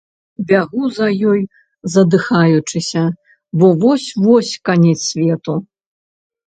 Бягу 0.51 0.85
за 0.97 1.07
ёю, 1.31 1.33
задыхаючыся, 1.97 3.03
бо 3.59 3.67
вось-вось 3.85 4.59
канец 4.67 4.99
свету. 5.11 5.53